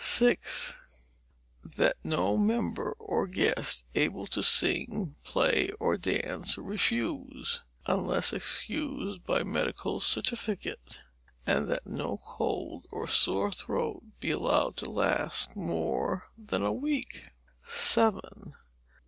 RULE 0.19 0.29
VI. 0.41 0.77
That 1.75 1.95
no 2.03 2.35
member 2.35 2.93
or 2.97 3.27
guest, 3.27 3.85
able 3.93 4.25
to 4.25 4.41
sing, 4.41 5.15
play, 5.23 5.69
or 5.79 5.95
dance, 5.95 6.57
refuse, 6.57 7.61
unless 7.85 8.33
excused 8.33 9.23
by 9.25 9.43
medical 9.43 9.99
certificate; 9.99 11.01
and 11.45 11.69
that 11.69 11.85
no 11.85 12.19
cold 12.25 12.87
or 12.91 13.07
sore 13.07 13.51
throat 13.51 14.01
be 14.19 14.31
allowed 14.31 14.75
to 14.77 14.89
last 14.89 15.55
more 15.55 16.29
than 16.35 16.63
a 16.63 16.73
week. 16.73 17.29
RULE 17.93 18.11
VII. 18.13 18.55